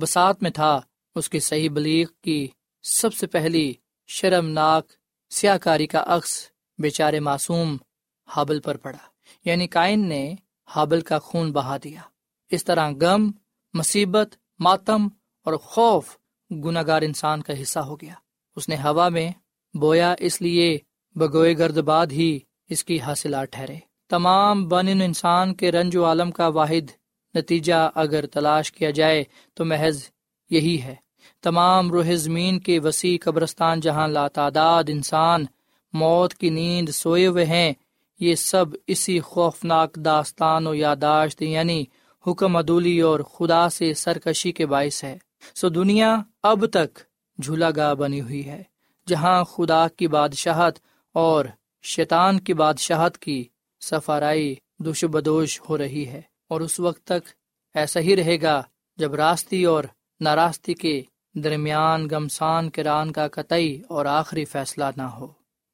بسات 0.00 0.42
میں 0.42 0.50
تھا، 0.50 0.80
اس 1.14 1.30
کی 1.30 1.40
صحیح 1.40 1.70
بلیغ 1.70 2.06
کی 2.22 2.48
سب 2.82 3.14
سے 3.14 3.26
پہلی 3.26 3.72
شرمناک 4.06 5.01
سیاہ 5.32 5.56
کاری 5.56 5.86
کا 5.86 6.04
عکس 6.06 6.48
بیچارے 6.78 7.20
معصوم 7.20 7.76
حابل 8.28 8.60
پر 8.60 8.76
پڑا۔ 8.76 8.98
یعنی 9.44 9.66
کائن 9.66 10.08
نے 10.08 10.34
حابل 10.66 11.00
کا 11.00 11.18
خون 11.18 11.52
بہا 11.52 11.76
دیا۔ 11.84 12.00
اس 12.50 12.64
طرح 12.64 12.90
غم، 13.00 13.30
مصیبت، 13.74 14.36
ماتم 14.58 15.08
اور 15.44 15.54
خوف 15.54 16.16
گناگار 16.50 17.02
انسان 17.02 17.42
کا 17.42 17.62
حصہ 17.62 17.78
ہو 17.78 17.96
گیا۔ 17.96 18.14
اس 18.56 18.68
نے 18.68 18.76
ہوا 18.76 19.08
میں 19.08 19.30
بویا، 19.78 20.14
اس 20.18 20.42
لیے 20.42 20.78
بگوئے 21.14 21.58
گرد 21.58 21.78
بعد 21.78 22.06
ہی 22.06 22.38
اس 22.68 22.84
کی 22.84 23.00
حاصلات 23.00 23.52
ٹھہرے۔ 23.52 23.76
تمام 24.08 24.68
بن 24.68 24.88
انسان 24.88 25.54
کے 25.54 25.72
رنج 25.72 25.96
و 25.96 26.04
عالم 26.04 26.30
کا 26.30 26.48
واحد 26.48 26.90
نتیجہ 27.36 27.90
اگر 27.94 28.26
تلاش 28.26 28.72
کیا 28.72 28.90
جائے 28.90 29.24
تو 29.54 29.64
محض 29.64 30.08
یہی 30.50 30.82
ہے۔ 30.82 30.94
تمام 31.40 31.90
روح 31.90 32.14
زمین 32.14 32.60
کے 32.60 32.80
وسیع 32.80 33.18
قبرستان 33.22 33.80
جہاں 33.80 34.08
لاتعداد 34.08 34.84
انسان 34.88 35.44
موت 35.92 36.34
کی 36.34 36.50
نیند 36.50 36.88
سوئے 36.88 37.26
ہوئے 37.26 37.44
ہیں، 37.44 37.72
یہ 38.20 38.34
سب 38.34 38.66
اسی 38.86 39.20
خوفناک 39.20 39.94
داستان 39.94 40.66
و 40.66 40.74
یاداشت 40.74 41.42
یعنی 41.42 41.84
حکم 42.26 42.56
عدولی 42.56 43.00
اور 43.00 43.20
خدا 43.20 43.68
سے 43.68 43.94
سرکشی 43.94 44.52
کے 44.52 44.66
باعث 44.66 45.04
ہے۔ 45.04 45.18
سو 45.54 45.68
دنیا 45.68 46.16
اب 46.42 46.66
تک 46.66 46.98
جھولا 47.42 47.70
گاہ 47.76 47.94
بنی 47.94 48.20
ہوئی 48.20 48.46
ہے، 48.46 48.62
جہاں 49.08 49.44
خدا 49.44 49.88
کی 49.88 50.08
بادشاہت 50.08 50.78
اور 51.12 51.44
شیطان 51.82 52.40
کی 52.40 52.54
بادشاہت 52.54 53.18
کی 53.18 53.44
سفارائی 53.80 54.54
دوش 54.78 55.04
بدوش 55.04 55.60
ہو 55.68 55.78
رہی 55.78 56.08
ہے۔ 56.08 56.22
اور 56.48 56.60
اس 56.60 56.80
وقت 56.80 57.04
تک 57.04 57.28
ایسا 57.74 58.00
ہی 58.00 58.16
رہے 58.16 58.42
گا 58.42 58.62
جب 58.96 59.14
راستی 59.14 59.64
اور 59.64 59.84
ناراستی 60.20 60.74
کے 60.74 61.02
درمیان 61.34 62.08
گمسان 62.10 62.70
کران 62.70 63.12
کا 63.12 63.28
قطعی 63.28 63.82
اور 63.88 64.06
آخری 64.06 64.44
فیصلہ 64.44 64.84
نہ 64.96 65.02
ہو۔ 65.02 65.26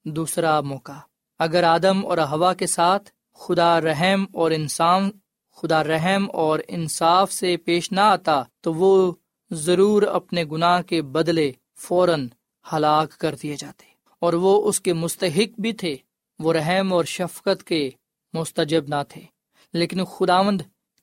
دوسرا 0.05 0.61
موقع، 0.61 0.92
اگر 1.38 1.62
آدم 1.62 2.07
اور 2.07 2.18
ہوا 2.18 2.55
کے 2.55 2.66
ساتھ 2.66 3.11
خدا 3.35 3.81
رحم 3.81 4.25
اور 4.33 4.51
انسان، 4.51 5.11
خدا 5.53 5.85
رحم 5.85 6.27
اور 6.33 6.59
انصاف 6.68 7.33
سے 7.33 7.57
پیش 7.57 7.92
نہ 7.92 8.01
آتا، 8.01 8.42
تو 8.61 8.75
وہ 8.75 9.12
ضرور 9.51 10.03
اپنے 10.03 10.44
گناہ 10.44 10.83
کے 10.83 11.03
بدلے 11.03 11.53
فوراً 11.77 12.29
ہلاک 12.73 13.18
کر 13.18 13.35
دیے 13.42 13.57
جاتے۔ 13.59 13.85
اور 14.18 14.33
وہ 14.33 14.68
اس 14.68 14.81
کے 14.81 14.92
مستحق 14.92 15.61
بھی 15.61 15.73
تھے، 15.73 15.97
وہ 16.38 16.53
رحم 16.53 16.92
اور 16.92 17.05
شفقت 17.05 17.64
کے 17.64 17.90
مستجب 18.33 18.85
نہ 18.88 19.03
تھے۔ 19.09 19.23
لیکن 19.73 20.05
خداوند 20.05 20.61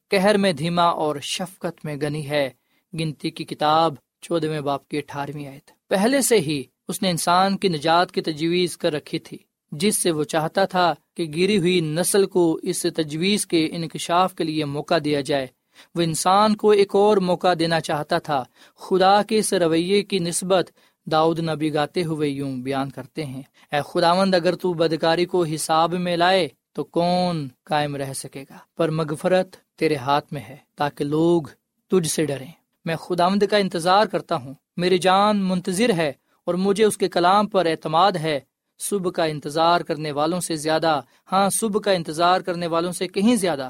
کہر 0.10 0.38
میں 0.38 0.54
دھیما 0.54 0.84
اور 0.84 1.16
شفقت 1.20 1.86
میں 1.86 1.96
گنی 1.96 2.30
ہے۔ 2.30 2.50
گنتی 2.94 3.32
کی 3.32 3.44
کتاب 3.44 3.94
چودہویں 4.28 4.62
باپ 4.62 4.88
کی 4.88 4.98
اٹھارہویں 4.98 5.48
آئے 5.48 5.60
پہلے 5.88 6.22
سے 6.22 6.40
ہی 6.40 6.64
اس 6.88 7.02
نے 7.02 7.10
انسان 7.10 7.58
کی 7.58 7.68
نجات 7.68 8.12
کی 8.12 8.22
تجویز 8.22 8.78
کر 8.78 8.94
رکھی 8.94 9.20
تھی، 9.20 9.38
جس 9.72 9.98
سے 9.98 10.12
وہ 10.12 10.24
چاہتا 10.24 10.66
تھا 10.66 10.94
کہ 11.18 11.24
گری 11.24 11.58
ہوئی 11.58 11.80
نسل 11.80 12.26
کو 12.26 12.60
اس 12.64 12.86
تجویز 12.96 13.48
کے 13.48 13.70
انکشاف 13.72 14.34
کے 14.34 14.44
لیے 14.44 14.66
موقع 14.66 14.96
دیا 15.04 15.22
جائے۔ 15.22 15.48
وہ 15.96 16.02
انسان 16.02 16.56
کو 16.56 16.72
ایک 16.72 16.96
اور 16.96 17.18
موقع 17.18 17.54
دینا 17.60 17.80
چاہتا 17.80 18.20
تھا۔ 18.20 18.44
خدا 18.76 19.24
کے 19.24 19.38
اس 19.38 19.54
رویے 19.54 20.04
کی 20.04 20.20
نسبت 20.20 20.72
داؤد 21.06 21.40
نبی 21.40 21.74
گاتے 21.74 22.04
ہوئے 22.04 22.30
یوں 22.30 22.58
بیان 22.58 22.90
کرتے 22.90 23.26
ہیں۔ 23.26 23.42
اے 23.72 23.80
خداوند، 23.86 24.36
اگر 24.36 24.56
تو 24.56 24.74
بدکاری 24.74 25.26
کو 25.26 25.44
حساب 25.44 25.94
میں 25.94 26.18
لائے 26.18 26.48
تو 26.74 26.84
کون 26.84 27.48
قائم 27.64 27.96
رہ 27.96 28.14
سکے 28.14 28.44
گا؟ 28.50 28.58
پر 28.78 28.90
مغفرت 28.90 29.56
تیرے 29.56 29.96
ہاتھ 29.96 30.34
میں 30.34 30.42
ہے 30.42 30.56
تاکہ 30.76 31.04
لوگ 31.04 31.42
تجھ 31.88 32.08
سے 32.08 32.26
ڈریں۔ 32.26 32.65
میں 32.86 32.96
خداوند 32.96 33.44
کا 33.44 33.58
انتظار 33.58 34.06
کرتا 34.06 34.36
ہوں۔ 34.36 34.54
میری 34.78 34.98
جان 34.98 35.38
منتظر 35.38 35.94
ہے 35.94 36.14
اور 36.46 36.54
مجھے 36.54 36.84
اس 36.84 36.98
کے 36.98 37.10
کلام 37.10 37.48
پر 37.48 37.66
اعتماد 37.66 38.12
ہے۔ 38.12 38.40
صبح 38.80 39.12
کا 39.12 39.24
انتظار 39.24 39.82
کرنے 39.82 40.12
والوں 40.12 40.40
سے 40.40 40.56
زیادہ۔ 40.56 41.02
ہاں 41.32 41.50
صبح 41.50 41.80
کا 41.80 41.92
انتظار 41.92 42.42
کرنے 42.42 42.68
والوں 42.68 42.92
سے 42.92 43.08
کہیں 43.08 43.36
زیادہ۔ 43.36 43.70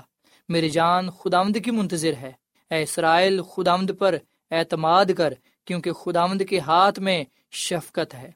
میری 0.50 0.70
جان 0.70 1.10
خداوند 1.10 1.58
کی 1.66 1.72
منتظر 1.72 2.14
ہے۔ 2.22 2.32
اے 2.72 2.84
اسرائیل، 2.84 3.42
خداوند 3.42 3.90
پر 4.00 4.16
اعتماد 4.52 5.06
کر، 5.18 5.34
کیونکہ 5.66 5.92
خداوند 5.92 6.42
کے 6.50 6.60
ہاتھ 6.60 7.00
میں 7.00 7.24
شفقت 7.52 8.14
ہے۔ 8.14 8.32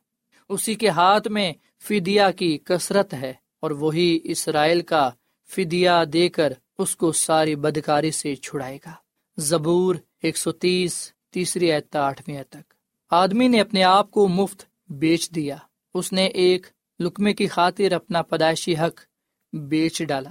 اسی 0.49 0.75
کے 0.75 0.89
ہاتھ 0.89 1.27
میں 1.27 1.53
فدیا 1.83 2.31
کی 2.31 2.57
کثرت 2.57 3.13
ہے 3.13 3.33
اور 3.59 3.71
وہی 3.71 4.19
اسرائیل 4.23 4.81
کا 4.81 5.09
فدیا 5.55 6.03
دے 6.13 6.29
کر 6.29 6.53
اس 6.77 6.95
کو 6.95 7.11
ساری 7.11 7.55
بدکاری 7.55 8.11
سے 8.11 8.35
چھڑائے 8.35 8.77
گا۔ 8.85 8.91
زبور 9.37 9.95
ایک 10.23 10.37
سو 10.37 10.51
تیس، 10.51 11.11
تیسری 11.33 11.71
آٹھویں 11.71 12.43
تک۔ 12.49 12.73
آدمی 13.09 13.47
نے 13.47 13.61
اپنے 13.61 13.83
آپ 13.83 14.11
کو 14.11 14.27
مفت 14.27 14.63
بیچ 14.89 15.29
دیا۔ 15.29 15.57
اس 15.93 16.13
نے 16.13 16.25
ایک 16.25 16.67
لکمے 16.99 17.33
کی 17.33 17.47
خاطر 17.47 17.91
اپنا 17.91 18.21
پیدائشی 18.21 18.73
حق 18.73 19.01
بیچ 19.53 20.03
ڈالا 20.03 20.29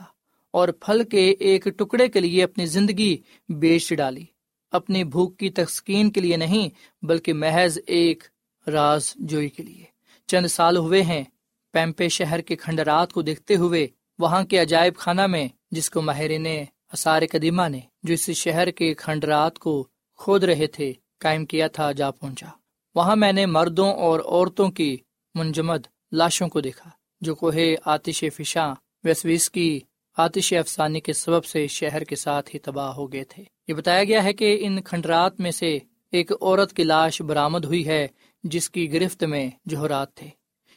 اور 0.51 0.69
پھل 0.69 1.05
کے 1.05 1.31
ایک 1.31 1.65
ٹکڑے 1.65 2.09
کے 2.09 2.21
لیے 2.21 2.45
اپنی 2.45 2.67
زندگی 2.67 3.17
بیچ 3.49 3.93
ڈالی۔ 3.93 4.25
اپنی 4.71 5.05
بھوک 5.05 5.39
کی 5.39 5.51
تسکین 5.51 6.11
کے 6.11 6.21
لیے 6.21 6.37
نہیں، 6.37 6.69
بلکہ 7.05 7.33
محض 7.33 7.79
ایک 7.87 8.25
راز 8.67 9.15
جوئی 9.17 9.49
کے 9.49 9.63
لیے۔ 9.63 9.85
چند 10.27 10.47
سال 10.47 10.77
ہوئے 10.77 11.03
ہیں، 11.03 11.25
پیمپے 11.73 12.09
شہر 12.09 12.41
کے 12.41 12.57
کھنڈرات 12.57 13.13
کو 13.13 13.23
دیکھتے 13.23 13.57
ہوئے 13.57 13.87
وہاں 14.19 14.45
کے 14.45 14.59
عجائب 14.59 14.97
خانہ 14.97 15.27
میں، 15.27 15.49
جس 15.71 15.91
کو 15.91 16.03
ماہرین 16.03 16.47
اثار 16.93 17.23
قدیمہ 17.31 17.69
نے 17.69 17.81
جو 18.03 18.15
اس 18.15 18.31
شہر 18.31 18.71
کے 18.71 18.95
کھنڈرات 18.95 19.59
کو 19.59 19.89
کھود 20.17 20.45
رہے 20.45 20.67
تھے 20.67 20.93
قائم 21.19 21.47
کیا 21.47 21.67
تھا، 21.69 21.93
جا 21.93 22.11
پہنچا۔ 22.11 22.47
وہاں 22.95 23.17
میں 23.17 23.33
نے 23.33 23.47
مردوں 23.47 23.93
اور 23.93 24.21
عورتوں 24.21 24.71
کی 24.71 24.97
منجمد 25.35 25.87
لاشوں 26.13 26.49
کو 26.49 26.61
دیکھا، 26.61 26.91
جو 27.21 27.35
کوہ 27.35 27.55
آتش 27.85 28.25
فشاں 28.35 28.75
ویسویس 29.05 29.51
کی 29.51 29.81
آتش 30.17 30.53
افسانی 30.53 31.01
کے 31.01 31.13
سبب 31.13 31.45
سے 31.45 31.67
شہر 31.67 32.05
کے 32.05 32.17
ساتھ 32.17 32.55
ہی 32.55 32.59
تباہ 32.59 32.93
ہو 32.95 33.13
گئے 33.13 33.25
تھے۔ 33.25 33.45
یہ 33.69 33.75
بتایا 33.75 34.05
گیا 34.05 34.25
ہے 34.25 34.33
کہ 34.33 34.59
ان 34.61 34.83
کھنڈرات 34.83 35.41
میں 35.41 35.51
سے 35.51 35.79
ایک 36.13 36.33
عورت 36.33 36.73
کی 36.73 36.85
لاش 36.85 37.23
برامد 37.23 37.65
ہوئی 37.65 37.87
ہے، 37.87 38.07
جس 38.43 38.71
کی 38.71 38.93
گرفت 38.93 39.25
میں 39.25 39.51
جوہرات 39.65 40.15
تھے۔ 40.15 40.29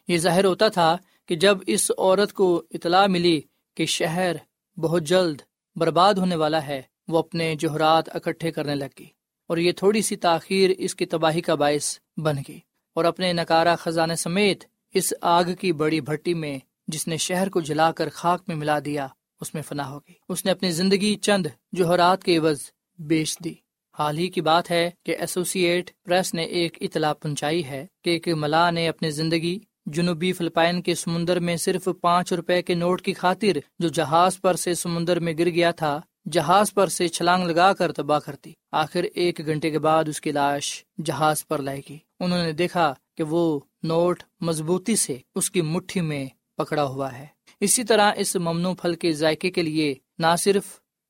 یہ 0.08 0.17
ظاہر 0.17 0.45
ہوتا 0.45 0.67
تھا 0.67 0.97
کہ 1.26 1.36
جب 1.36 1.58
اس 1.67 1.91
عورت 1.97 2.34
کو 2.34 2.63
اطلاع 2.71 3.08
ملی 3.08 3.41
کہ 3.78 3.86
شہر 3.86 4.36
بہت 4.78 5.04
جلد 5.04 5.41
برباد 5.75 6.13
ہونے 6.13 6.36
والا 6.36 6.67
ہے، 6.67 6.81
وہ 7.07 7.19
اپنے 7.19 7.55
جوہرات 7.55 8.15
اکٹھے 8.15 8.51
کرنے 8.51 8.75
لگی 8.75 9.05
اور 9.47 9.57
یہ 9.57 9.71
تھوڑی 9.71 10.01
سی 10.01 10.15
تاخیر 10.15 10.69
اس 10.77 10.95
کی 10.95 11.05
تباہی 11.05 11.41
کا 11.41 11.55
باعث 11.55 11.97
بن 12.17 12.36
گئی۔ 12.47 12.60
اور 12.95 13.05
اپنے 13.05 13.34
نکارا 13.34 13.75
خزانے 13.75 14.15
سمیت 14.15 14.63
اس 14.93 15.13
آگ 15.21 15.43
کی 15.60 15.71
بڑی 15.71 16.01
بھٹی 16.01 16.34
میں 16.34 16.60
جس 16.88 17.07
نے 17.07 17.17
شہر 17.17 17.49
کو 17.49 17.60
جلا 17.60 17.91
کر 17.91 18.10
خاک 18.10 18.43
میں 18.47 18.55
ملا 18.55 18.79
دیا، 18.86 19.07
اس 19.41 19.53
میں 19.53 19.62
فنا 19.62 19.89
ہوگی 19.89 20.13
اس 20.29 20.45
نے 20.45 20.51
اپنی 20.51 20.71
زندگی 20.71 21.15
چند 21.15 21.45
جوہرات 21.71 22.23
کے 22.23 22.38
عوض 22.38 22.62
بیچ 22.99 23.38
دی۔ 23.43 23.53
حال 23.99 24.17
ہی 24.17 24.27
کی 24.27 24.41
بات 24.41 24.71
ہے 24.71 24.91
کہ 25.05 25.15
ایسوسی 25.19 25.60
ایٹ 25.60 25.91
پریس 26.03 26.34
نے 26.34 26.43
ایک 26.43 26.77
اطلاع 26.81 27.13
پہنچائی 27.13 27.65
ہے 27.65 27.86
کہ 28.03 28.10
ایک 28.10 28.27
ملا 28.27 28.71
نے 28.71 28.88
اپنی 28.88 29.12
زندگی 29.12 29.60
جنوبی 29.86 30.34
فلپائن 30.34 30.82
کے 30.82 30.96
سمندر 30.96 31.39
میں 31.39 31.56
صرف 31.58 31.88
پانچ 32.02 32.34
روپے 32.34 32.62
کے 32.62 32.74
نوٹ 32.74 33.02
کی 33.02 33.13
خاطر 33.13 33.58
جو 33.80 33.88
جہاز 33.88 34.41
پر 34.41 34.56
سے 34.56 34.74
سمندر 34.74 35.20
میں 35.20 35.34
گر 35.39 35.50
گیا 35.50 35.72
تھا، 35.72 36.02
جہاز 36.32 36.74
پر 36.74 36.88
سے 36.88 37.08
چھلانگ 37.08 37.48
لگا 37.48 37.74
کر 37.74 37.91
تباہ 37.91 38.20
کرتی 38.20 38.54
آخر 38.72 39.04
ایک 39.04 39.41
گھنٹے 39.46 39.70
کے 39.70 39.80
بعد 39.80 40.04
اس 40.08 40.22
کی 40.22 40.32
لاش 40.32 40.84
جہاز 41.06 41.48
پر 41.48 41.62
لائے 41.62 41.82
گی 41.89 41.98
انہوں 42.20 42.44
نے 42.44 42.52
دیکھا 42.52 42.94
کہ 43.17 43.24
وہ 43.24 43.60
نوٹ 43.84 44.24
مضبوطی 44.41 44.96
سے 44.96 45.17
اس 45.36 45.52
کی 45.52 45.62
مٹھی 45.62 46.02
میں 46.02 46.26
پکڑا 46.58 46.84
ہوا 46.84 47.17
ہے۔ 47.17 47.26
اسی 47.60 47.84
طرح 47.84 48.12
اس 48.17 48.36
ممنوع 48.36 48.74
پھل 48.74 48.94
کے 48.94 49.12
ذائقے 49.12 49.52
کے 49.52 49.62
لیے 49.62 49.96
نہ 50.20 50.36
صرف 50.39 50.63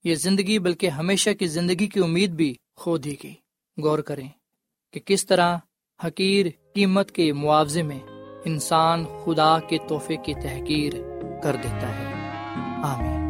یہ 0.04 0.16
زندگی 0.16 0.60
بلکہ 0.60 0.90
ہمیشہ 0.90 1.30
کی 1.30 1.48
زندگی 1.48 1.88
کی 1.88 2.00
امید 2.00 2.30
بھی 2.30 2.54
کھو 2.76 2.98
دی 2.98 3.16
گئی۔ 3.24 3.34
غور 3.78 4.00
کریں 4.00 4.28
کہ 4.94 5.00
کس 5.00 5.26
طرح 5.26 5.58
حقیر 6.08 6.46
قیمت 6.76 7.12
کے 7.12 7.34
معاوضے 7.34 7.84
میں 7.84 8.00
انسان 8.46 9.06
خدا 9.26 9.60
کے 9.68 9.78
تحفے 9.88 10.16
کی 10.16 10.34
تحقیر 10.34 10.94
کر 11.44 11.56
دیتا 11.64 11.88
ہے۔ 11.88 12.06
آمین۔ 12.84 13.22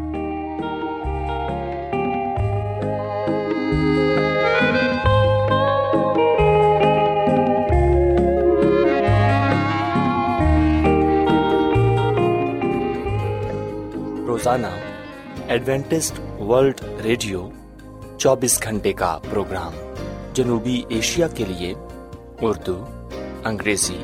روزانہ 14.28 14.68
ایڈوینٹسٹ 15.48 16.42
ورلڈ 16.42 16.82
ریڈیو 17.04 17.50
چوبیس 18.18 18.64
گھنٹے 18.64 18.94
کا 18.94 19.20
پروگرام 19.30 19.74
جنوبی 20.34 20.82
ایشیا 20.90 21.28
کے 21.28 21.46
لیے 21.48 21.74
اردو، 22.42 22.86
انگریزی 23.44 24.04